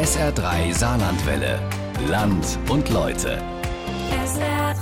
[0.00, 1.60] SR3 Saarlandwelle.
[2.08, 3.36] Land und Leute.
[4.24, 4.76] SR3.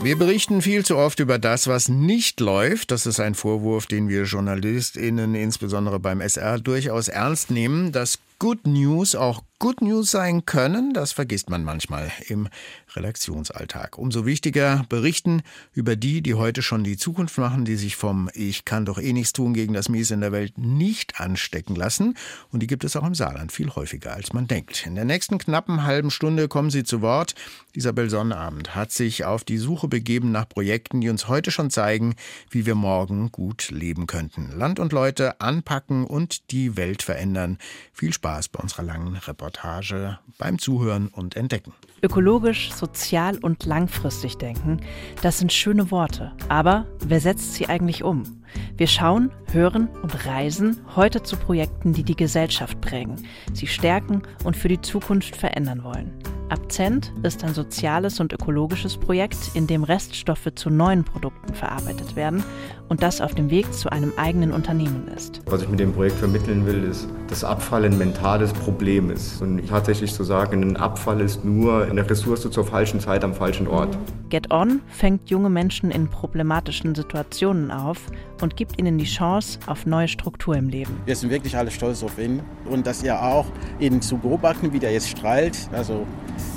[0.00, 2.92] Wir berichten viel zu oft über das, was nicht läuft.
[2.92, 7.90] Das ist ein Vorwurf, den wir JournalistInnen insbesondere beim SR durchaus ernst nehmen.
[7.90, 12.48] Dass Good News auch Good News sein können, das vergisst man manchmal im
[12.94, 13.96] Redaktionsalltag.
[13.96, 15.42] Umso wichtiger berichten
[15.72, 19.14] über die, die heute schon die Zukunft machen, die sich vom Ich kann doch eh
[19.14, 22.14] nichts tun gegen das Mies in der Welt nicht anstecken lassen.
[22.50, 24.84] Und die gibt es auch im Saarland viel häufiger, als man denkt.
[24.84, 27.34] In der nächsten knappen halben Stunde kommen sie zu Wort.
[27.72, 32.16] Isabel Sonnabend hat sich auf die Suche begeben nach Projekten, die uns heute schon zeigen,
[32.50, 34.50] wie wir morgen gut leben könnten.
[34.54, 37.56] Land und Leute anpacken und die Welt verändern.
[37.92, 41.74] Viel Spaß bei unserer langen Reportage beim Zuhören und Entdecken.
[42.02, 44.80] Ökologisch, sozial und langfristig denken,
[45.20, 46.32] das sind schöne Worte.
[46.48, 48.42] Aber wer setzt sie eigentlich um?
[48.76, 53.16] Wir schauen, hören und reisen heute zu Projekten, die die Gesellschaft prägen,
[53.52, 56.12] sie stärken und für die Zukunft verändern wollen.
[56.50, 62.44] Abzent ist ein soziales und ökologisches Projekt, in dem Reststoffe zu neuen Produkten verarbeitet werden
[62.88, 65.40] und das auf dem Weg zu einem eigenen Unternehmen ist.
[65.46, 69.40] Was ich mit dem Projekt vermitteln will, ist, dass Abfall ein mentales Problem ist.
[69.40, 73.66] Und tatsächlich zu sagen, ein Abfall ist nur eine Ressource zur falschen Zeit am falschen
[73.66, 73.96] Ort.
[74.28, 77.98] Get On fängt junge Menschen in problematischen Situationen auf
[78.44, 81.00] und gibt ihnen die Chance auf neue Struktur im Leben.
[81.06, 83.46] Wir sind wirklich alle stolz auf ihn und dass er auch
[83.80, 85.56] ihn zu beobachten, wie der jetzt strahlt.
[85.72, 86.06] Also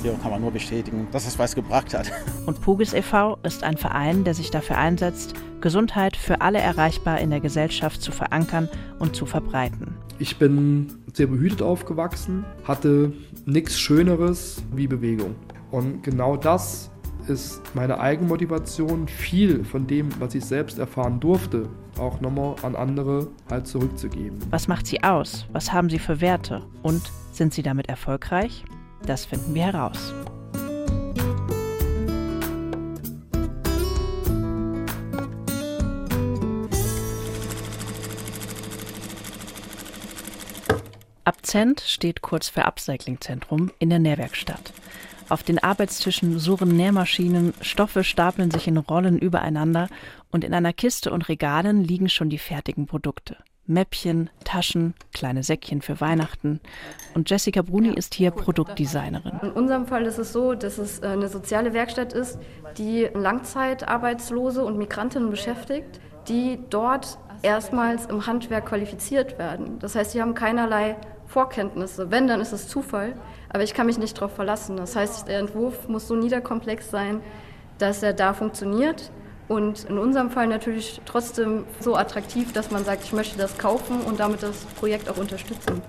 [0.03, 2.11] hier kann man nur bestätigen, dass es was gebracht hat.
[2.45, 3.37] Und Pugis e.V.
[3.43, 8.11] ist ein Verein, der sich dafür einsetzt, Gesundheit für alle erreichbar in der Gesellschaft zu
[8.11, 8.67] verankern
[8.99, 9.95] und zu verbreiten.
[10.19, 13.13] Ich bin sehr behütet aufgewachsen, hatte
[13.45, 15.35] nichts Schöneres wie Bewegung.
[15.71, 16.91] Und genau das
[17.29, 21.67] ist meine Eigenmotivation, viel von dem, was ich selbst erfahren durfte,
[21.99, 24.39] auch nochmal an andere halt zurückzugeben.
[24.49, 25.45] Was macht sie aus?
[25.51, 26.63] Was haben sie für Werte?
[26.83, 28.63] Und sind sie damit erfolgreich?
[29.05, 30.13] Das finden wir heraus.
[41.23, 44.71] Abzent steht kurz für Upcycling-Zentrum in der Nährwerkstatt.
[45.29, 49.89] Auf den Arbeitstischen surren Nährmaschinen, Stoffe stapeln sich in Rollen übereinander
[50.31, 53.35] und in einer Kiste und Regalen liegen schon die fertigen Produkte.
[53.65, 56.61] Mäppchen, Taschen, kleine Säckchen für Weihnachten.
[57.13, 59.41] Und Jessica Bruni ist hier Produktdesignerin.
[59.41, 62.39] In unserem Fall ist es so, dass es äh, eine soziale Werkstatt ist,
[62.77, 65.99] die Langzeitarbeitslose und Migrantinnen beschäftigt,
[66.29, 69.79] die dort erstmals im Handwerk qualifiziert werden.
[69.79, 70.95] Das heißt, sie haben keinerlei
[71.27, 72.09] Vorkenntnisse.
[72.09, 73.15] Wenn, dann ist es Zufall.
[73.57, 74.77] Aber ich kann mich nicht darauf verlassen.
[74.77, 77.21] Das heißt, der Entwurf muss so niederkomplex sein,
[77.79, 79.11] dass er da funktioniert.
[79.47, 84.01] Und in unserem Fall natürlich trotzdem so attraktiv, dass man sagt, ich möchte das kaufen
[84.01, 85.81] und damit das Projekt auch unterstützen.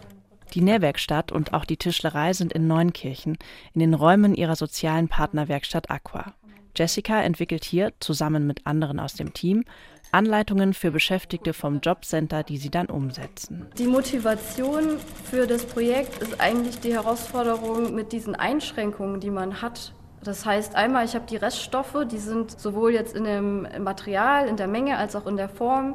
[0.54, 3.36] Die Nährwerkstatt und auch die Tischlerei sind in Neunkirchen,
[3.74, 6.32] in den Räumen ihrer sozialen Partnerwerkstatt Aqua.
[6.74, 9.64] Jessica entwickelt hier, zusammen mit anderen aus dem Team,
[10.12, 13.66] Anleitungen für Beschäftigte vom Jobcenter, die sie dann umsetzen.
[13.78, 19.92] Die Motivation für das Projekt ist eigentlich die Herausforderung mit diesen Einschränkungen, die man hat.
[20.22, 24.56] Das heißt einmal, ich habe die Reststoffe, die sind sowohl jetzt in dem Material, in
[24.56, 25.94] der Menge als auch in der Form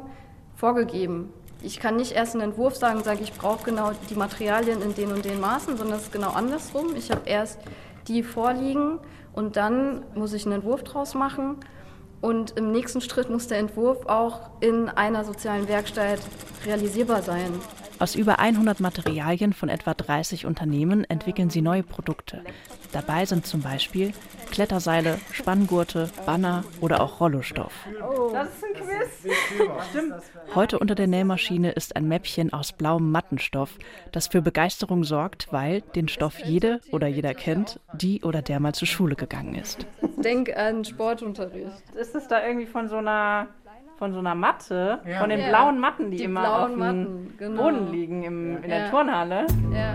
[0.54, 1.32] vorgegeben.
[1.62, 4.94] Ich kann nicht erst einen Entwurf sagen und sagen, ich brauche genau die Materialien in
[4.94, 6.94] den und den Maßen, sondern es ist genau andersrum.
[6.96, 7.58] Ich habe erst
[8.06, 8.98] die vorliegen
[9.32, 11.56] und dann muss ich einen Entwurf draus machen
[12.24, 16.20] und im nächsten Schritt muss der Entwurf auch in einer sozialen Werkstatt
[16.64, 17.60] realisierbar sein.
[17.98, 22.42] Aus über 100 Materialien von etwa 30 Unternehmen entwickeln sie neue Produkte.
[22.92, 24.12] Dabei sind zum Beispiel
[24.50, 27.72] Kletterseile, Spanngurte, Banner oder auch Rollostoff.
[28.32, 29.34] Das ist ein Quiz.
[29.90, 30.14] Stimmt.
[30.54, 33.78] Heute unter der Nähmaschine ist ein Mäppchen aus blauem Mattenstoff,
[34.12, 38.74] das für Begeisterung sorgt, weil den Stoff jede oder jeder kennt, die oder der mal
[38.74, 39.86] zur Schule gegangen ist.
[40.16, 41.82] Denk an Sportunterricht.
[41.94, 43.48] Ist es da irgendwie von so einer
[43.98, 45.20] von so einer Matte, Ja.
[45.20, 45.48] von den Ja.
[45.48, 47.62] blauen Matten, die, Die immer auf dem Matten, genau.
[47.62, 48.68] Boden liegen im, in Ja.
[48.68, 49.46] der Turnhalle?
[49.72, 49.94] Ja.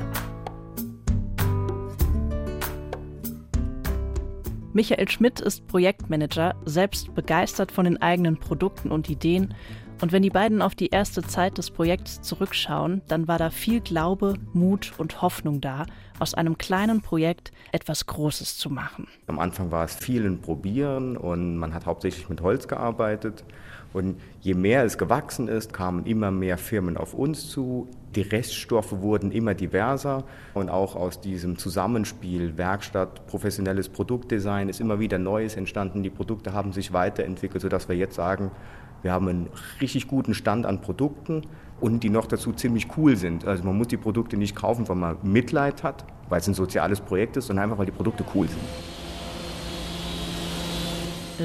[4.74, 9.54] Michael Schmidt ist Projektmanager, selbst begeistert von den eigenen Produkten und Ideen.
[10.02, 13.82] Und wenn die beiden auf die erste Zeit des Projekts zurückschauen, dann war da viel
[13.82, 15.86] Glaube, Mut und Hoffnung da,
[16.20, 19.08] aus einem kleinen Projekt etwas Großes zu machen.
[19.28, 23.44] Am Anfang war es viel ein Probieren und man hat hauptsächlich mit Holz gearbeitet.
[23.92, 27.88] Und je mehr es gewachsen ist, kamen immer mehr Firmen auf uns zu.
[28.16, 30.24] Die Reststoffe wurden immer diverser
[30.54, 36.04] und auch aus diesem Zusammenspiel Werkstatt, professionelles Produktdesign ist immer wieder Neues entstanden.
[36.04, 38.52] Die Produkte haben sich weiterentwickelt, sodass wir jetzt sagen,
[39.02, 39.50] wir haben einen
[39.82, 41.44] richtig guten Stand an Produkten.
[41.82, 43.46] und die noch dazu ziemlich cool sind.
[43.46, 47.00] Also man muss die Produkte nicht kaufen, weil man Mitleid hat, weil es ein soziales
[47.00, 48.60] Projekt ist, sondern einfach, weil die Produkte cool sind.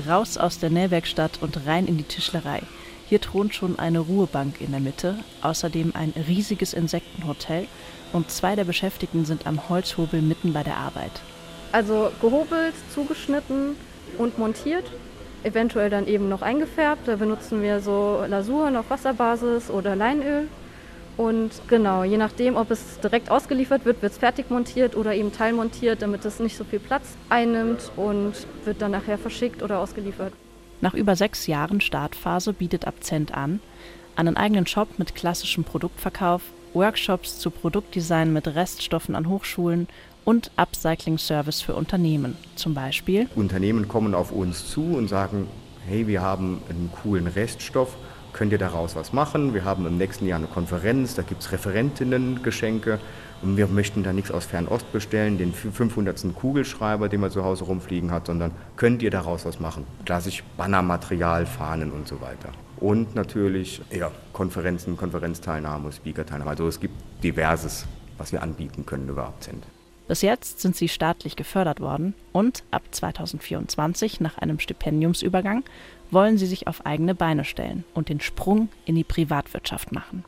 [0.09, 2.63] Raus aus der Nähwerkstatt und rein in die Tischlerei.
[3.07, 7.69] Hier thront schon eine Ruhebank in der Mitte, außerdem ein riesiges Insektenhotel
[8.13, 11.13] und zwei der Beschäftigten sind am Holzhobel mitten bei der Arbeit.
[11.71, 13.77] Also gehobelt, zugeschnitten
[14.19, 14.91] und montiert,
[15.45, 17.07] eventuell dann eben noch eingefärbt.
[17.07, 20.49] Da benutzen wir so Lasuren auf Wasserbasis oder Leinöl.
[21.17, 25.33] Und genau, je nachdem, ob es direkt ausgeliefert wird, wird es fertig montiert oder eben
[25.33, 28.33] teilmontiert, damit es nicht so viel Platz einnimmt und
[28.65, 30.33] wird dann nachher verschickt oder ausgeliefert.
[30.81, 33.61] Nach über sechs Jahren Startphase bietet Abzent an,
[34.17, 36.43] einen eigenen Shop mit klassischem Produktverkauf,
[36.75, 39.87] Workshops zu Produktdesign mit Reststoffen an Hochschulen
[40.25, 42.37] und Upcycling-Service für Unternehmen.
[42.57, 45.49] Zum Beispiel Unternehmen kommen auf uns zu und sagen,
[45.87, 47.97] hey, wir haben einen coolen Reststoff,
[48.33, 49.55] könnt ihr daraus was machen?
[49.55, 52.99] Wir haben im nächsten Jahr eine Konferenz, da gibt es Referentinnen-Geschenke
[53.43, 56.35] und wir möchten da nichts aus Fernost bestellen, den 500.
[56.35, 59.87] Kugelschreiber, den man zu Hause rumfliegen hat, sondern könnt ihr daraus was machen?
[60.05, 62.51] Klassisch Bannermaterial, Fahnen und so weiter.
[62.81, 66.51] Und natürlich ja, Konferenzen, Konferenzteilnahme, Speakerteilnahme.
[66.51, 67.87] Also es gibt diverses,
[68.19, 69.65] was wir anbieten können über Abzent.
[70.07, 75.65] Bis jetzt sind sie staatlich gefördert worden und ab 2024 nach einem Stipendiumsübergang
[76.11, 80.25] wollen sie sich auf eigene Beine stellen und den Sprung in die Privatwirtschaft machen.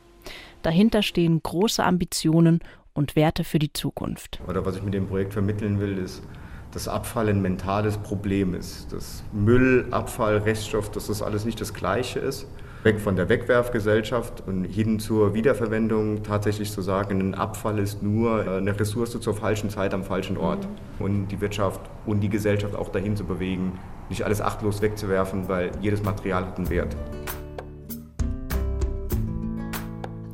[0.63, 2.59] Dahinter stehen große Ambitionen
[2.93, 4.39] und Werte für die Zukunft.
[4.47, 6.23] Oder was ich mit dem Projekt vermitteln will, ist,
[6.71, 8.91] dass Abfall ein mentales Problem ist.
[8.91, 12.47] Dass Müll, Abfall, Reststoff, dass das alles nicht das Gleiche ist
[12.87, 18.47] weg von der Wegwerfgesellschaft und hin zur Wiederverwendung tatsächlich zu sagen, ein Abfall ist nur
[18.47, 20.65] äh, eine Ressource zur falschen Zeit am falschen Ort.
[20.65, 21.05] Mhm.
[21.05, 25.69] Und die Wirtschaft und die Gesellschaft auch dahin zu bewegen, nicht alles achtlos wegzuwerfen, weil
[25.81, 26.95] jedes Material hat einen Wert.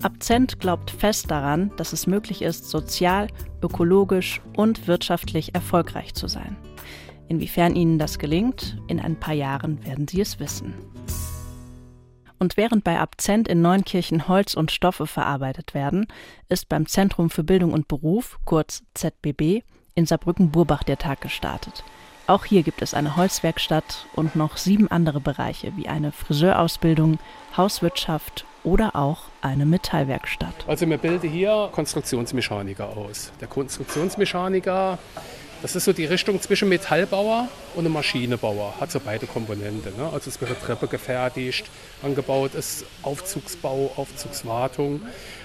[0.04, 3.30] Abzent glaubt fest daran, dass es möglich ist, sozial,
[3.64, 6.56] ökologisch und wirtschaftlich erfolgreich zu sein.
[7.30, 10.76] Inwiefern ihnen das gelingt, in ein paar Jahren werden sie es wissen.
[12.44, 16.08] Und während bei Abzent in Neunkirchen Holz und Stoffe verarbeitet werden,
[16.50, 19.64] ist beim Zentrum für Bildung und Beruf, kurz ZBB,
[19.96, 21.86] in Saarbrücken-Burbach der Tag gestartet.
[22.28, 27.18] Auch hier gibt es eine Holzwerkstatt und noch sieben andere Bereiche wie eine Friseurausbildung,
[27.56, 30.66] Hauswirtschaft oder auch eine Metallwerkstatt.
[30.68, 33.32] Also wir bilden hier Konstruktionsmechaniker aus.
[33.40, 35.00] Der Konstruktionsmechaniker
[35.64, 38.74] das ist so die Richtung zwischen Metallbauer und einem Maschinenbauer.
[38.82, 39.96] Hat so beide Komponenten.
[39.98, 40.10] Ne?
[40.14, 41.66] Also es wird eine Treppe gefertigt,
[42.04, 45.02] angebaut ist Aufzugsbau, Aufzugswartung,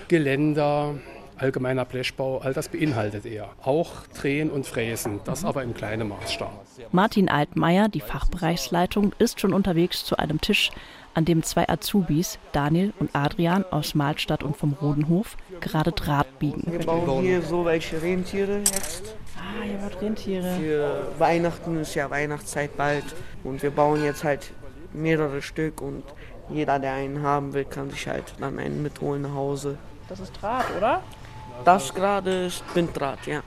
[0.09, 0.97] Geländer,
[1.37, 3.51] allgemeiner Blechbau, all das beinhaltet er.
[3.63, 6.67] Auch Drehen und Fräsen, das aber im kleinen Maßstab.
[6.91, 10.71] Martin Altmaier, die Fachbereichsleitung, ist schon unterwegs zu einem Tisch,
[11.15, 16.65] an dem zwei Azubis, Daniel und Adrian aus Mahlstadt und vom Rodenhof, gerade Draht biegen.
[16.67, 19.15] Wir bauen hier so welche Rentiere jetzt.
[19.49, 20.57] Ah, ihr baut Rentiere.
[20.59, 23.05] Für Weihnachten ist ja Weihnachtszeit bald
[23.45, 24.53] und wir bauen jetzt halt
[24.93, 26.05] mehrere Stück und
[26.51, 29.79] jeder, der einen haben will, kann sich halt dann einen mitholen nach Hause.
[30.09, 31.03] Das ist Draht, oder?
[31.65, 33.43] Das gerade ist Binddraht, ja.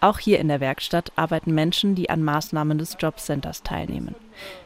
[0.00, 4.14] Auch hier in der Werkstatt arbeiten Menschen, die an Maßnahmen des Jobcenters teilnehmen.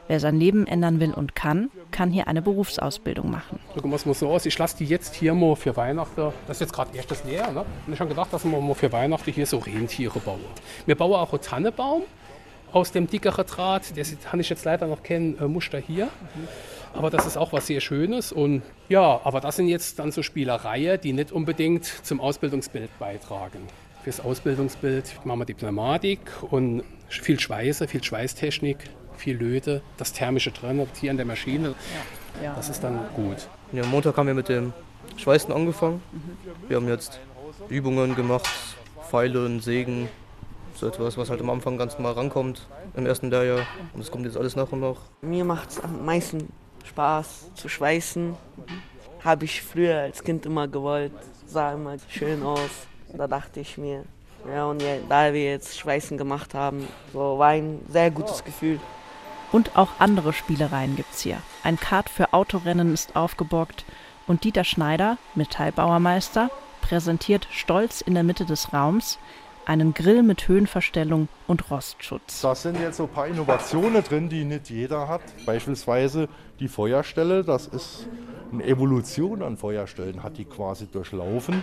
[0.09, 3.61] Wer sein Leben ändern will und kann, kann hier eine Berufsausbildung machen.
[3.75, 4.45] Gucken wir es mal so aus.
[4.45, 6.33] Ich lasse die jetzt hier mal für Weihnachten.
[6.49, 7.53] Das ist jetzt gerade erstes Lehr.
[7.53, 7.65] Ne?
[7.87, 10.41] Und ich habe gedacht, dass wir mal für Weihnachten hier so Rentiere bauen.
[10.87, 12.03] Wir bauen auch einen Tannenbaum
[12.73, 13.97] aus dem dickeren Draht.
[13.97, 16.09] Den kann ich jetzt leider noch kennen, äh, Muster hier.
[16.93, 18.33] Aber das ist auch was sehr Schönes.
[18.33, 23.61] Und ja, aber das sind jetzt dann so Spielereien, die nicht unbedingt zum Ausbildungsbild beitragen.
[24.05, 28.79] Fürs Ausbildungsbild machen wir die Pneumatik und viel Schweiße, viel Schweißtechnik,
[29.17, 31.75] viel Löte, das thermische drin, hier an der Maschine.
[32.43, 32.55] Ja.
[32.55, 33.49] Das ist dann gut.
[33.73, 34.73] Ja, am Montag haben wir mit dem
[35.17, 36.03] Schweißen angefangen.
[36.69, 37.21] Wir haben jetzt
[37.69, 38.49] Übungen gemacht,
[39.09, 40.09] Pfeile und Sägen,
[40.75, 42.67] so etwas, was halt am Anfang ganz normal rankommt
[42.97, 43.67] im ersten Lehrjahr.
[43.93, 44.97] Und es kommt jetzt alles nach und nach.
[45.21, 46.49] Mir macht es am meisten
[46.85, 48.35] Spaß zu schweißen.
[49.23, 51.13] Habe ich früher als Kind immer gewollt.
[51.45, 52.71] Sah immer schön aus.
[53.13, 54.05] Da dachte ich mir,
[54.49, 58.81] ja, und ja, da wir jetzt Schweißen gemacht haben, so war ein sehr gutes Gefühl.
[59.53, 61.39] Und auch andere Spielereien gibt's hier.
[61.65, 63.85] Ein Kart für Autorennen ist aufgebockt
[64.27, 66.51] und Dieter Schneider, Metallbauermeister,
[66.83, 69.19] präsentiert stolz in der Mitte des Raums
[69.67, 72.41] einen Grill mit Höhenverstellung und Rostschutz.
[72.41, 75.21] Da sind jetzt so ein paar Innovationen drin, die nicht jeder hat.
[75.47, 78.09] Beispielsweise die Feuerstelle, das ist
[78.53, 81.63] eine Evolution an Feuerstellen, hat die quasi durchlaufen,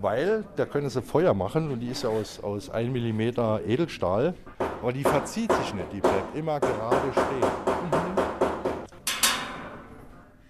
[0.00, 3.20] weil da können sie Feuer machen und die ist ja aus, aus 1 mm
[3.66, 4.34] Edelstahl,
[4.82, 7.50] aber die verzieht sich nicht, die bleibt immer gerade stehen.
[7.66, 8.16] Und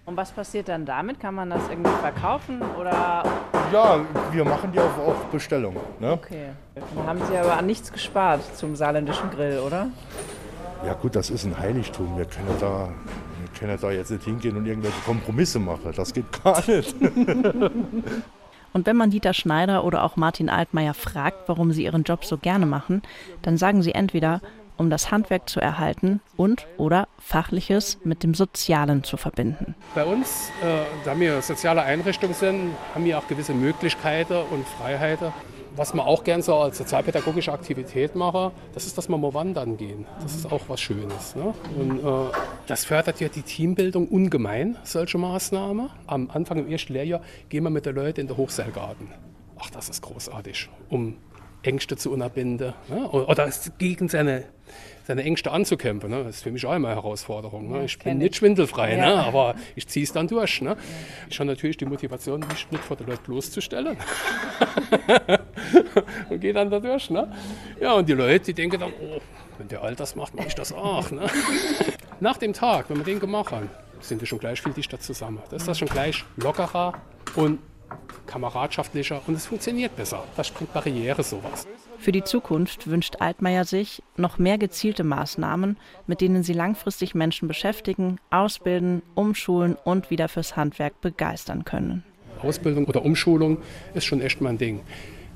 [0.06, 1.18] Und was passiert dann damit?
[1.18, 3.24] Kann man das irgendwie verkaufen oder?
[3.72, 4.00] Ja,
[4.30, 5.76] wir machen die auf, auf Bestellung.
[5.98, 6.12] Ne?
[6.12, 6.50] Okay.
[6.74, 9.88] Dann haben Sie aber an nichts gespart zum saarländischen Grill, oder?
[10.86, 12.16] Ja gut, das ist ein Heiligtum.
[12.16, 12.88] Wir können da,
[13.60, 15.92] wir können da jetzt nicht hingehen und irgendwelche Kompromisse machen.
[15.96, 16.94] Das geht gar nicht.
[18.72, 22.36] Und wenn man Dieter Schneider oder auch Martin Altmaier fragt, warum sie ihren Job so
[22.36, 23.00] gerne machen,
[23.40, 24.42] dann sagen sie entweder,
[24.76, 29.74] um das Handwerk zu erhalten und oder Fachliches mit dem Sozialen zu verbinden.
[29.94, 35.32] Bei uns, äh, da wir soziale Einrichtungen sind, haben wir auch gewisse Möglichkeiten und Freiheiten.
[35.76, 39.76] Was man auch gern so als sozialpädagogische Aktivität mache, das ist, dass wir mal wandern
[39.76, 40.06] gehen.
[40.22, 41.36] Das ist auch was Schönes.
[41.36, 41.52] Ne?
[41.78, 42.32] Und äh,
[42.66, 45.90] das fördert ja die Teambildung ungemein, solche Maßnahmen.
[46.06, 49.08] Am Anfang im ersten Lehrjahr gehen wir mit den Leuten in den Hochseilgarten.
[49.58, 51.18] Ach, das ist großartig, um
[51.62, 53.10] Ängste zu unterbinden ne?
[53.10, 54.44] oder gegen seine,
[55.06, 56.10] seine Ängste anzukämpfen.
[56.10, 56.24] Ne?
[56.24, 57.70] Das ist für mich auch immer eine Herausforderung.
[57.70, 57.84] Ne?
[57.84, 59.06] Ich bin nicht schwindelfrei, ja.
[59.06, 59.24] ne?
[59.24, 60.60] aber ich ziehe es dann durch.
[60.60, 60.76] Ne?
[61.28, 63.96] Ich habe natürlich die Motivation, mich nicht vor den Leuten bloßzustellen.
[66.28, 67.10] und gehe dann da durch.
[67.10, 67.32] Ne?
[67.80, 69.20] Ja, und die Leute, die denken dann, oh,
[69.58, 71.10] wenn der Alt das macht, mache ich das auch.
[71.10, 71.26] Ne?
[72.20, 73.70] Nach dem Tag, wenn wir den gemacht haben,
[74.00, 75.40] sind wir schon gleich viel dichter zusammen.
[75.50, 76.94] Da ist das schon gleich lockerer
[77.34, 77.60] und
[78.26, 80.24] kameradschaftlicher und es funktioniert besser.
[80.36, 81.66] Das springt Barriere sowas.
[81.98, 85.76] Für die Zukunft wünscht Altmaier sich noch mehr gezielte Maßnahmen,
[86.06, 92.04] mit denen sie langfristig Menschen beschäftigen, ausbilden, umschulen und wieder fürs Handwerk begeistern können.
[92.42, 93.58] Ausbildung oder Umschulung
[93.94, 94.80] ist schon echt mein Ding.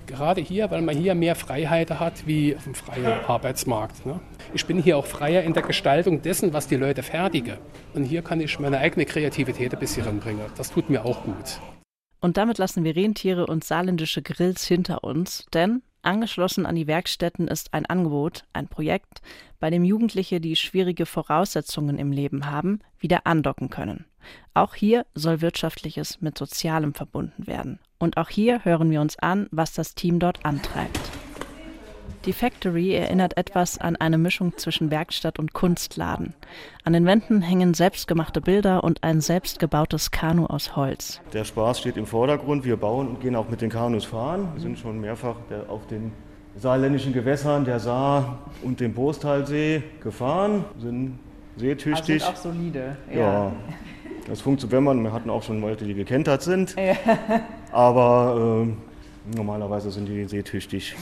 [0.07, 4.04] Gerade hier, weil man hier mehr Freiheiten hat wie auf dem freien Arbeitsmarkt.
[4.04, 4.21] Ne?
[4.52, 7.59] Ich bin hier auch freier in der Gestaltung dessen, was die Leute fertigen.
[7.95, 10.47] Und hier kann ich meine eigene Kreativität ein bisschen ranbringen.
[10.57, 11.61] Das tut mir auch gut.
[12.21, 17.49] Und damit lassen wir Rentiere und saarländische Grills hinter uns, denn angeschlossen an die Werkstätten
[17.49, 19.23] ist ein Angebot, ein Projekt,
[19.59, 24.05] bei dem Jugendliche, die schwierige Voraussetzungen im Leben haben, wieder andocken können.
[24.55, 27.79] Auch hier soll Wirtschaftliches mit Sozialem verbunden werden.
[27.99, 31.00] Und auch hier hören wir uns an, was das Team dort antreibt.
[32.25, 36.35] Die Factory erinnert etwas an eine Mischung zwischen Werkstatt und Kunstladen.
[36.85, 41.21] An den Wänden hängen selbstgemachte Bilder und ein selbstgebautes Kanu aus Holz.
[41.33, 42.64] Der Spaß steht im Vordergrund.
[42.64, 44.49] Wir bauen und gehen auch mit den Kanus fahren.
[44.55, 45.37] Wir sind schon mehrfach
[45.69, 46.12] auf den
[46.57, 51.19] saarländischen Gewässern, der Saar und dem Postalsee gefahren, sind
[51.57, 52.23] seetüchtig.
[52.23, 52.97] Also sind auch solide.
[53.12, 53.21] Ja.
[53.21, 53.52] ja.
[54.26, 56.95] Das funktioniert, wenn man, wir hatten auch schon Leute, die gekentert sind, ja.
[57.73, 60.95] aber äh, normalerweise sind die seetüchtig.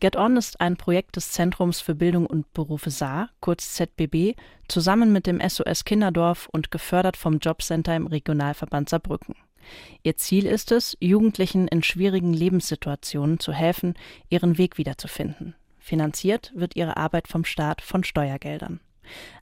[0.00, 4.36] Get On ist ein Projekt des Zentrums für Bildung und Berufe Saar, kurz ZBB,
[4.68, 9.34] zusammen mit dem SOS Kinderdorf und gefördert vom Jobcenter im Regionalverband Saarbrücken.
[10.04, 13.94] Ihr Ziel ist es, Jugendlichen in schwierigen Lebenssituationen zu helfen,
[14.28, 15.56] ihren Weg wiederzufinden.
[15.80, 18.78] Finanziert wird ihre Arbeit vom Staat von Steuergeldern.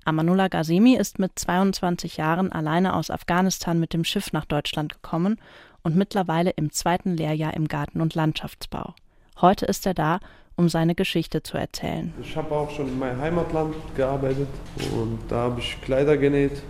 [0.06, 5.38] Amanullah Ghazemi ist mit 22 Jahren alleine aus Afghanistan mit dem Schiff nach Deutschland gekommen
[5.82, 8.94] und mittlerweile im zweiten Lehrjahr im Garten- und Landschaftsbau.
[9.38, 10.20] Heute ist er da,
[10.56, 12.12] um seine Geschichte zu erzählen.
[12.20, 14.48] Ich habe auch schon in meinem Heimatland gearbeitet
[14.92, 16.62] und da habe ich Kleider genäht.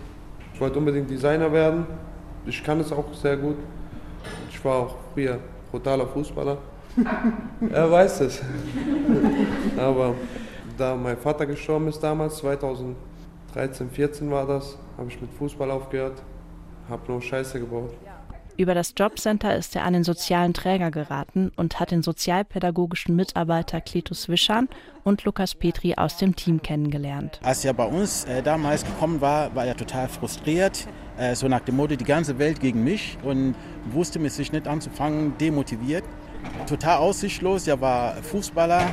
[0.53, 1.85] Ich wollte unbedingt Designer werden.
[2.45, 3.57] Ich kann es auch sehr gut.
[4.49, 5.39] Ich war auch früher
[5.71, 6.57] brutaler Fußballer.
[7.71, 8.41] er weiß es.
[9.77, 10.15] Aber
[10.77, 16.21] da mein Vater gestorben ist damals, 2013, 14 war das, habe ich mit Fußball aufgehört,
[16.89, 17.93] habe nur Scheiße gebaut.
[18.57, 23.81] Über das Jobcenter ist er an den sozialen Träger geraten und hat den sozialpädagogischen Mitarbeiter
[23.81, 24.67] Kletus Wischan
[25.03, 27.39] und Lukas Petri aus dem Team kennengelernt.
[27.43, 30.87] Als er bei uns äh, damals gekommen war, war er total frustriert,
[31.19, 33.53] äh, so nach dem Motto, die ganze Welt gegen mich und
[33.91, 36.03] wusste mit sich nicht anzufangen, demotiviert.
[36.67, 38.87] Total aussichtslos, er war Fußballer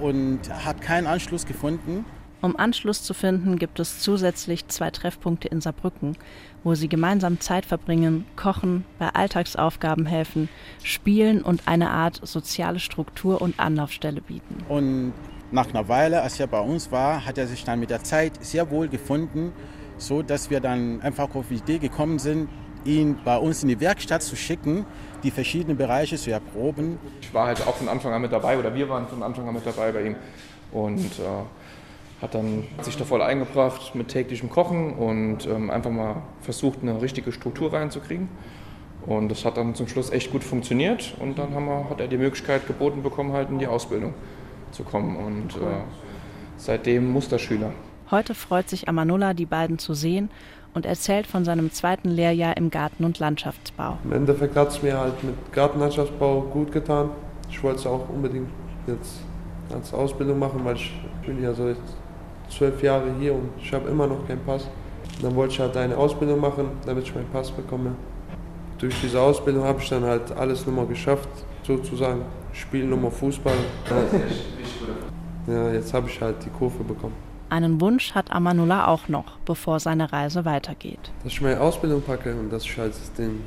[0.00, 2.04] und hat keinen Anschluss gefunden.
[2.40, 6.16] Um Anschluss zu finden, gibt es zusätzlich zwei Treffpunkte in Saarbrücken,
[6.62, 10.48] wo sie gemeinsam Zeit verbringen, kochen, bei Alltagsaufgaben helfen,
[10.84, 14.64] spielen und eine Art soziale Struktur und Anlaufstelle bieten.
[14.68, 15.12] Und
[15.50, 18.44] nach einer Weile, als er bei uns war, hat er sich dann mit der Zeit
[18.44, 19.52] sehr wohl gefunden,
[19.96, 22.48] so dass wir dann einfach auf die Idee gekommen sind,
[22.84, 24.86] ihn bei uns in die Werkstatt zu schicken,
[25.24, 26.98] die verschiedenen Bereiche zu erproben.
[27.20, 29.54] Ich war halt auch von Anfang an mit dabei oder wir waren von Anfang an
[29.54, 30.16] mit dabei bei ihm
[30.70, 31.42] und äh,
[32.20, 37.00] hat dann sich da voll eingebracht mit täglichem Kochen und ähm, einfach mal versucht, eine
[37.00, 38.28] richtige Struktur reinzukriegen.
[39.06, 42.18] Und das hat dann zum Schluss echt gut funktioniert und dann wir, hat er die
[42.18, 44.14] Möglichkeit geboten bekommen, halt in die Ausbildung
[44.72, 45.80] zu kommen und äh,
[46.56, 47.72] seitdem Musterschüler.
[48.10, 50.30] Heute freut sich Amanullah, die beiden zu sehen
[50.74, 53.98] und erzählt von seinem zweiten Lehrjahr im Garten- und Landschaftsbau.
[54.04, 57.10] Im Endeffekt hat es mir halt mit Gartenlandschaftsbau gut getan.
[57.48, 58.48] Ich wollte es auch unbedingt
[58.86, 59.20] jetzt
[59.72, 60.92] als Ausbildung machen, weil ich
[61.24, 61.96] bin ja so jetzt
[62.50, 64.68] zwölf Jahre hier und ich habe immer noch keinen Pass.
[65.22, 67.92] Dann wollte ich halt eine Ausbildung machen, damit ich meinen Pass bekomme.
[68.78, 71.28] Durch diese Ausbildung habe ich dann halt alles nochmal geschafft,
[71.62, 72.22] sozusagen.
[72.52, 73.54] Spiel nochmal Fußball.
[75.46, 77.14] Ja, jetzt habe ich halt die Kurve bekommen.
[77.50, 81.00] Einen Wunsch hat Amanullah auch noch, bevor seine Reise weitergeht.
[81.24, 83.42] Dass ich meine Ausbildung packe und dass ich halt den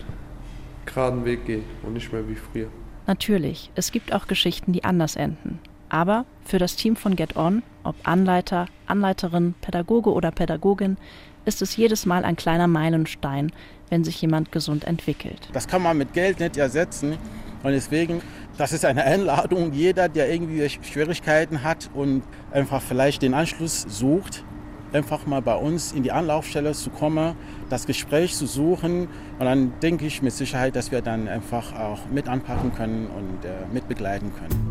[0.85, 2.67] geraden Weg gehe und nicht mehr wie früher.
[3.07, 5.59] Natürlich, es gibt auch Geschichten, die anders enden.
[5.91, 10.95] Aber für das Team von Get On, ob Anleiter, Anleiterin, Pädagoge oder Pädagogin,
[11.43, 13.51] ist es jedes Mal ein kleiner Meilenstein,
[13.89, 15.49] wenn sich jemand gesund entwickelt.
[15.51, 17.17] Das kann man mit Geld nicht ersetzen.
[17.61, 18.21] Und deswegen,
[18.57, 24.45] das ist eine Einladung, jeder, der irgendwie Schwierigkeiten hat und einfach vielleicht den Anschluss sucht,
[24.93, 27.35] einfach mal bei uns in die Anlaufstelle zu kommen,
[27.69, 29.09] das Gespräch zu suchen.
[29.39, 33.43] Und dann denke ich mit Sicherheit, dass wir dann einfach auch mit anpacken können und
[33.43, 34.70] äh, mit begleiten können.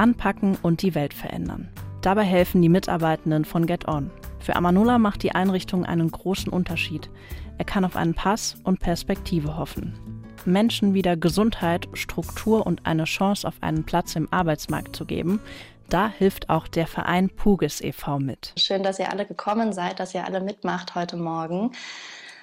[0.00, 1.68] Anpacken und die Welt verändern.
[2.00, 4.10] Dabei helfen die Mitarbeitenden von Get On.
[4.38, 7.10] Für Amanullah macht die Einrichtung einen großen Unterschied.
[7.58, 9.92] Er kann auf einen Pass und Perspektive hoffen.
[10.46, 15.40] Menschen wieder Gesundheit, Struktur und eine Chance auf einen Platz im Arbeitsmarkt zu geben,
[15.90, 18.20] da hilft auch der Verein Pugis e.V.
[18.20, 18.52] mit.
[18.56, 21.72] Schön, dass ihr alle gekommen seid, dass ihr alle mitmacht heute Morgen.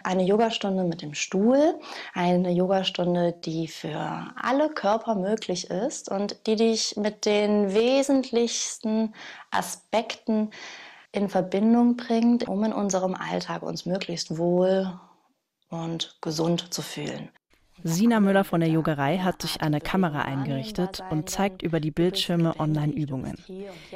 [0.07, 1.77] Eine Yogastunde mit dem Stuhl,
[2.13, 9.13] eine Yogastunde, die für alle Körper möglich ist und die dich mit den wesentlichsten
[9.51, 10.51] Aspekten
[11.11, 14.97] in Verbindung bringt, um in unserem Alltag uns möglichst wohl
[15.67, 17.29] und gesund zu fühlen.
[17.83, 22.59] Sina Müller von der Yogerei hat sich eine Kamera eingerichtet und zeigt über die Bildschirme
[22.59, 23.37] Online-Übungen.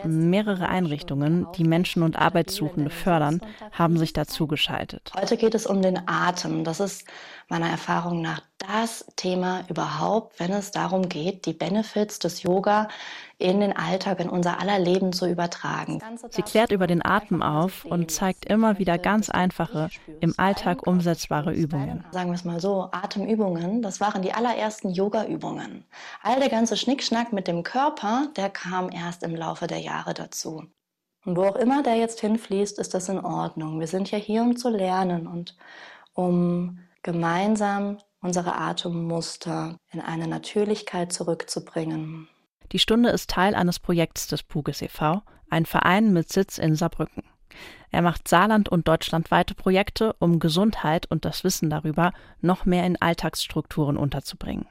[0.04, 5.12] Mehrere Einrichtungen, die Menschen und Arbeitssuchende fördern, haben sich dazu geschaltet.
[5.16, 6.64] Heute geht es um den Atem.
[6.64, 7.06] Das ist
[7.50, 12.88] meiner Erfahrung nach das Thema überhaupt, wenn es darum geht, die Benefits des Yoga
[13.38, 16.00] in den Alltag, in unser aller Leben zu übertragen.
[16.30, 19.89] Sie klärt über den Atem auf und zeigt immer wieder ganz einfache,
[20.20, 22.06] im Alltag umsetzbare Übungen.
[22.12, 25.86] Sagen wir es mal so, Atemübungen, das waren die allerersten Yoga-Übungen.
[26.22, 30.64] All der ganze Schnickschnack mit dem Körper, der kam erst im Laufe der Jahre dazu.
[31.25, 33.79] Und wo auch immer der jetzt hinfließt, ist das in Ordnung.
[33.79, 35.55] Wir sind ja hier, um zu lernen und
[36.14, 42.27] um gemeinsam unsere Atemmuster in eine Natürlichkeit zurückzubringen.
[42.72, 47.24] Die Stunde ist Teil eines Projekts des Puges e.V., ein Verein mit Sitz in Saarbrücken.
[47.92, 53.01] Er macht Saarland- und deutschlandweite Projekte, um Gesundheit und das Wissen darüber noch mehr in
[53.01, 54.66] Alltagsstrukturen unterzubringen.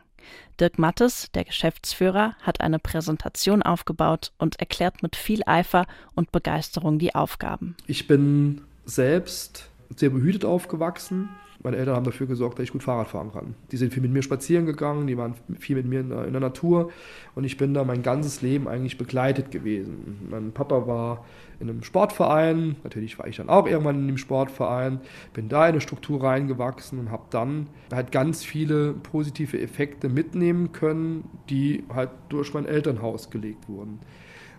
[0.58, 6.98] Dirk Mattes, der Geschäftsführer, hat eine Präsentation aufgebaut und erklärt mit viel Eifer und Begeisterung
[6.98, 7.76] die Aufgaben.
[7.86, 11.28] Ich bin selbst sehr behütet aufgewachsen
[11.62, 13.54] meine Eltern haben dafür gesorgt, dass ich gut Fahrrad fahren kann.
[13.70, 16.32] Die sind viel mit mir spazieren gegangen, die waren viel mit mir in der, in
[16.32, 16.90] der Natur
[17.34, 20.26] und ich bin da mein ganzes Leben eigentlich begleitet gewesen.
[20.30, 21.24] Mein Papa war
[21.60, 25.00] in einem Sportverein, natürlich war ich dann auch irgendwann in dem Sportverein,
[25.34, 30.72] bin da in eine Struktur reingewachsen und habe dann halt ganz viele positive Effekte mitnehmen
[30.72, 34.00] können, die halt durch mein Elternhaus gelegt wurden.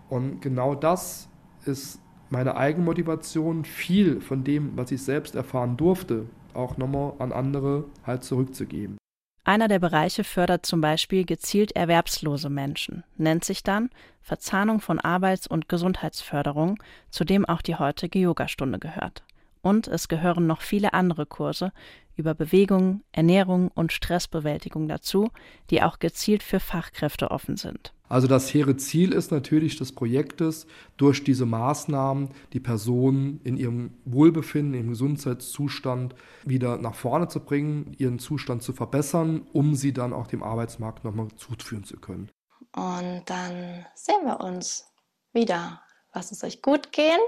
[0.10, 1.30] Und genau das
[1.66, 7.86] ist meine Eigenmotivation, viel von dem, was ich selbst erfahren durfte, auch nochmal an andere
[8.06, 8.98] halt zurückzugeben.
[9.44, 13.90] Einer der Bereiche fördert zum Beispiel gezielt erwerbslose Menschen, nennt sich dann
[14.22, 19.24] Verzahnung von Arbeits- und Gesundheitsförderung, zu dem auch die heutige Yogastunde gehört.
[19.64, 21.72] Und es gehören noch viele andere Kurse
[22.16, 25.30] über Bewegung, Ernährung und Stressbewältigung dazu,
[25.70, 27.94] die auch gezielt für Fachkräfte offen sind.
[28.12, 33.94] Also das hehre Ziel ist natürlich des Projektes, durch diese Maßnahmen die Personen in ihrem
[34.04, 40.12] Wohlbefinden, im Gesundheitszustand wieder nach vorne zu bringen, ihren Zustand zu verbessern, um sie dann
[40.12, 42.30] auch dem Arbeitsmarkt nochmal zuführen zu können.
[42.76, 44.86] Und dann sehen wir uns
[45.32, 45.82] wieder.
[46.14, 47.22] Lasst es euch gut gehen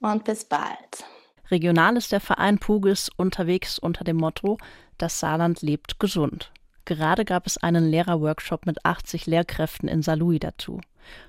[0.00, 1.04] und bis bald.
[1.50, 4.58] Regional ist der Verein Pugis unterwegs unter dem Motto
[4.98, 6.52] Das Saarland lebt gesund.
[6.84, 10.80] Gerade gab es einen Lehrerworkshop mit 80 Lehrkräften in Saarlouis dazu.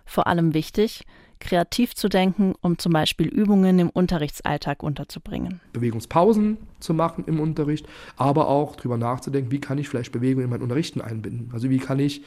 [0.06, 1.06] Vor allem wichtig,
[1.40, 5.60] kreativ zu denken, um zum Beispiel Übungen im Unterrichtsalltag unterzubringen.
[5.74, 10.50] Bewegungspausen zu machen im Unterricht, aber auch darüber nachzudenken, wie kann ich vielleicht Bewegung in
[10.50, 11.50] mein Unterrichten einbinden.
[11.54, 12.24] Also wie kann ich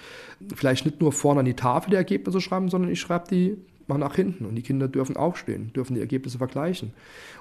[0.55, 3.57] vielleicht nicht nur vorne an die Tafel die Ergebnisse schreiben, sondern ich schreibe die
[3.88, 6.92] mal nach hinten und die Kinder dürfen aufstehen, dürfen die Ergebnisse vergleichen.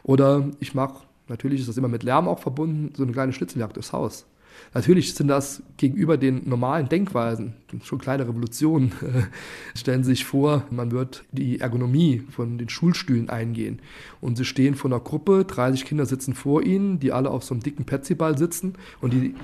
[0.04, 3.76] Oder ich mache, natürlich ist das immer mit Lärm auch verbunden, so eine kleine Schnitzeljagd
[3.76, 4.26] durchs Haus.
[4.74, 8.92] Natürlich sind das gegenüber den normalen Denkweisen schon kleine Revolutionen.
[9.76, 13.80] Stellen Sie sich vor, man wird die Ergonomie von den Schulstühlen eingehen
[14.22, 17.54] und Sie stehen vor einer Gruppe, 30 Kinder sitzen vor Ihnen, die alle auf so
[17.54, 19.36] einem dicken Petsyball sitzen und die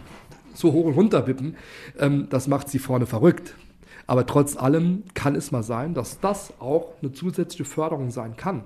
[0.54, 1.56] so hoch und runter wippen.
[2.00, 3.56] Ähm, das macht Sie vorne verrückt.
[4.08, 8.64] Aber trotz allem kann es mal sein, dass das auch eine zusätzliche Förderung sein kann.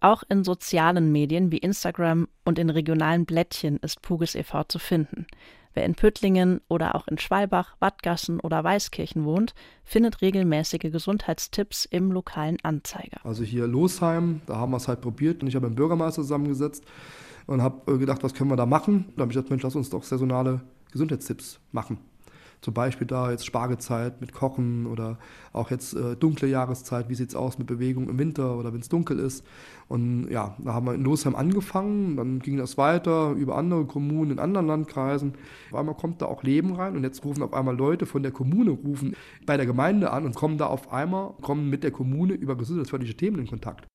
[0.00, 4.64] Auch in sozialen Medien wie Instagram und in regionalen Blättchen ist Puges e.V.
[4.64, 5.26] zu finden.
[5.74, 12.10] Wer in Püttlingen oder auch in Schwalbach, Wattgassen oder Weißkirchen wohnt, findet regelmäßige Gesundheitstipps im
[12.10, 13.20] lokalen Anzeiger.
[13.24, 16.22] Also hier Losheim, da haben wir es halt probiert und ich habe mit dem Bürgermeister
[16.22, 16.84] zusammengesetzt
[17.46, 19.12] und habe äh, gedacht, was können wir da machen?
[19.16, 21.98] Da habe ich gesagt, Mensch, lass uns doch saisonale Gesundheitstipps machen.
[22.60, 25.18] Zum Beispiel da jetzt Spargelzeit mit Kochen oder
[25.52, 28.80] auch jetzt äh, dunkle Jahreszeit, wie sieht es aus mit Bewegung im Winter oder wenn
[28.80, 29.46] es dunkel ist.
[29.88, 34.32] Und ja, da haben wir in Losheim angefangen, dann ging das weiter über andere Kommunen
[34.32, 35.34] in anderen Landkreisen.
[35.70, 38.32] Auf einmal kommt da auch Leben rein und jetzt rufen auf einmal Leute von der
[38.32, 42.34] Kommune, rufen bei der Gemeinde an und kommen da auf einmal, kommen mit der Kommune
[42.34, 43.86] über gesundheitsförderliche Themen in Kontakt.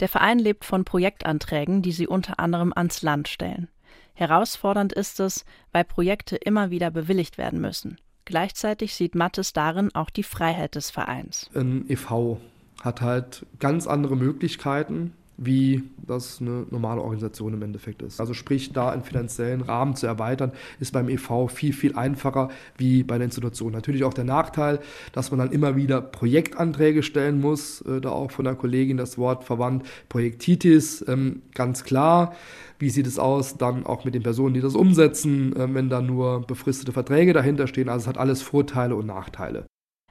[0.00, 3.68] Der Verein lebt von Projektanträgen, die sie unter anderem ans Land stellen.
[4.14, 7.98] Herausfordernd ist es, weil Projekte immer wieder bewilligt werden müssen.
[8.24, 11.50] Gleichzeitig sieht Mattes darin auch die Freiheit des Vereins.
[11.54, 12.40] Ein e.V.
[12.82, 18.20] hat halt ganz andere Möglichkeiten, wie das eine normale Organisation im Endeffekt ist.
[18.20, 23.02] Also sprich, da einen finanziellen Rahmen zu erweitern, ist beim EV viel, viel einfacher wie
[23.02, 23.72] bei der Institution.
[23.72, 24.80] Natürlich auch der Nachteil,
[25.12, 29.18] dass man dann immer wieder Projektanträge stellen muss, äh, da auch von der Kollegin das
[29.18, 32.34] Wort verwandt, Projektitis, ähm, ganz klar.
[32.78, 36.00] Wie sieht es aus dann auch mit den Personen, die das umsetzen, äh, wenn da
[36.00, 37.88] nur befristete Verträge dahinter stehen?
[37.88, 39.66] Also es hat alles Vorteile und Nachteile.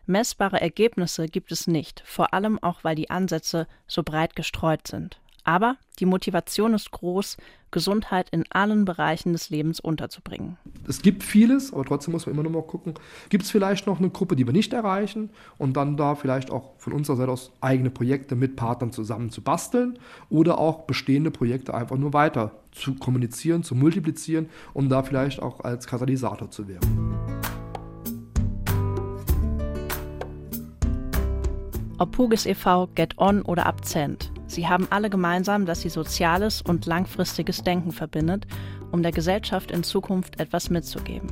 [0.06, 5.21] Messbare Ergebnisse gibt es nicht, vor allem auch weil die Ansätze so breit gestreut sind.
[5.44, 7.38] Aber die Motivation ist groß,
[7.72, 10.58] Gesundheit in allen Bereichen des Lebens unterzubringen.
[10.88, 12.96] Es gibt vieles, aber trotzdem muss man immer noch mal gucken,
[13.30, 16.74] gibt es vielleicht noch eine Gruppe, die wir nicht erreichen und dann da vielleicht auch
[16.78, 19.98] von unserer Seite aus eigene Projekte mit Partnern zusammen zu basteln
[20.30, 25.62] oder auch bestehende Projekte einfach nur weiter zu kommunizieren, zu multiplizieren, um da vielleicht auch
[25.62, 27.16] als Katalysator zu wirken.
[31.98, 34.32] Ob Puges e.V., Get On oder Abzent.
[34.52, 38.46] Sie haben alle gemeinsam, dass sie soziales und langfristiges Denken verbindet,
[38.92, 41.30] um der Gesellschaft in Zukunft etwas mitzugeben.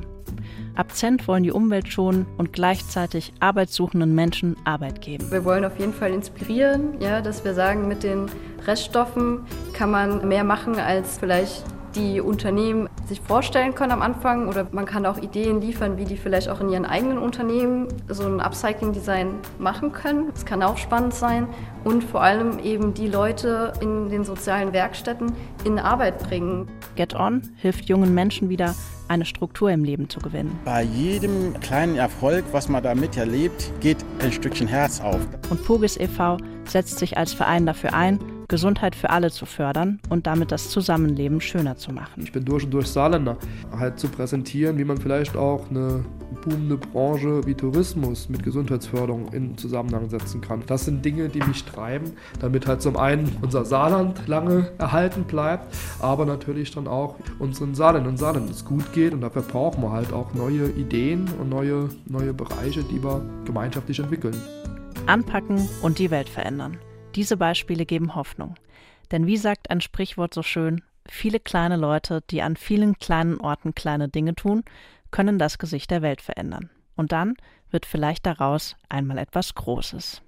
[0.74, 5.30] Abzent wollen die Umwelt schonen und gleichzeitig arbeitssuchenden Menschen Arbeit geben.
[5.30, 8.30] Wir wollen auf jeden Fall inspirieren, ja, dass wir sagen, mit den
[8.66, 9.40] Reststoffen
[9.74, 11.62] kann man mehr machen als vielleicht
[11.94, 16.16] die Unternehmen sich vorstellen können am Anfang oder man kann auch Ideen liefern, wie die
[16.16, 20.28] vielleicht auch in ihren eigenen Unternehmen so ein Upcycling-Design machen können.
[20.32, 21.48] Das kann auch spannend sein
[21.84, 25.32] und vor allem eben die Leute in den sozialen Werkstätten
[25.64, 26.68] in Arbeit bringen.
[26.96, 28.74] Get On hilft jungen Menschen wieder,
[29.08, 30.56] eine Struktur im Leben zu gewinnen.
[30.64, 35.20] Bei jedem kleinen Erfolg, was man damit erlebt, geht ein Stückchen Herz auf.
[35.50, 36.36] Und Pugis e.V.
[36.64, 38.20] setzt sich als Verein dafür ein,
[38.50, 42.24] Gesundheit für alle zu fördern und damit das Zusammenleben schöner zu machen.
[42.24, 43.38] Ich bin durch und durch Saarländer.
[43.74, 46.04] Halt zu präsentieren, wie man vielleicht auch eine
[46.44, 50.62] boomende Branche wie Tourismus mit Gesundheitsförderung in Zusammenhang setzen kann.
[50.66, 55.74] Das sind Dinge, die mich treiben, damit halt zum einen unser Saarland lange erhalten bleibt,
[56.00, 59.92] aber natürlich dann auch unseren Saarland und Saarland es gut geht und dafür brauchen wir
[59.92, 64.34] halt auch neue Ideen und neue, neue Bereiche, die wir gemeinschaftlich entwickeln.
[65.06, 66.78] Anpacken und die Welt verändern.
[67.14, 68.54] Diese Beispiele geben Hoffnung.
[69.10, 73.74] Denn wie sagt ein Sprichwort so schön, viele kleine Leute, die an vielen kleinen Orten
[73.74, 74.62] kleine Dinge tun,
[75.10, 76.70] können das Gesicht der Welt verändern.
[76.94, 77.34] Und dann
[77.70, 80.22] wird vielleicht daraus einmal etwas Großes.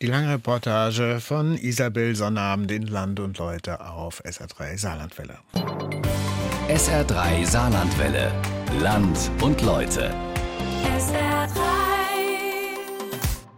[0.00, 5.38] Die lange Reportage von Isabel Sonnabend in Land und Leute auf SR3 Saarlandwelle.
[6.68, 8.30] SR3 Saarlandwelle.
[8.80, 10.14] Land und Leute.
[10.84, 11.37] SR3.